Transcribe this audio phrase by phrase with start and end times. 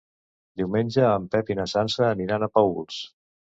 [0.61, 3.01] Diumenge en Pep i na Sança aniran a Paüls.